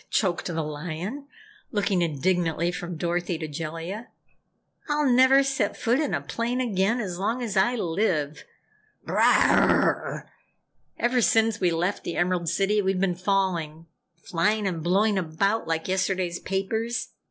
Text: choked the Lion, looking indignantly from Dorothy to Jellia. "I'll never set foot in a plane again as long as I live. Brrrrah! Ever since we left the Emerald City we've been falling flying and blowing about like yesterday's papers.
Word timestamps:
choked 0.09 0.47
the 0.47 0.63
Lion, 0.63 1.27
looking 1.71 2.01
indignantly 2.01 2.71
from 2.71 2.97
Dorothy 2.97 3.37
to 3.37 3.47
Jellia. 3.47 4.07
"I'll 4.89 5.07
never 5.07 5.43
set 5.43 5.77
foot 5.77 5.99
in 5.99 6.15
a 6.15 6.21
plane 6.21 6.59
again 6.59 6.99
as 6.99 7.19
long 7.19 7.43
as 7.43 7.55
I 7.55 7.75
live. 7.75 8.43
Brrrrah! 9.05 10.23
Ever 10.97 11.21
since 11.21 11.59
we 11.59 11.69
left 11.69 12.03
the 12.03 12.17
Emerald 12.17 12.49
City 12.49 12.81
we've 12.81 12.99
been 12.99 13.13
falling 13.13 13.85
flying 14.15 14.65
and 14.65 14.81
blowing 14.81 15.19
about 15.19 15.67
like 15.67 15.87
yesterday's 15.87 16.39
papers. 16.39 17.09